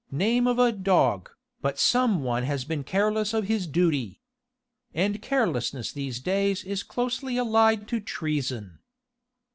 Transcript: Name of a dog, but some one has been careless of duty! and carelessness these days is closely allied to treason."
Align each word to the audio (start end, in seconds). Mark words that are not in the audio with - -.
Name 0.09 0.47
of 0.47 0.57
a 0.57 0.71
dog, 0.71 1.29
but 1.61 1.77
some 1.77 2.23
one 2.23 2.41
has 2.41 2.65
been 2.65 2.83
careless 2.83 3.35
of 3.35 3.45
duty! 3.71 4.19
and 4.95 5.21
carelessness 5.21 5.91
these 5.91 6.19
days 6.19 6.63
is 6.63 6.81
closely 6.81 7.37
allied 7.37 7.87
to 7.89 7.99
treason." 7.99 8.79